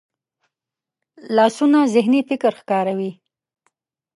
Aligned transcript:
لاسونه 1.35 1.79
ذهني 1.93 2.21
فکر 2.29 2.51
ښکاروي 2.59 3.11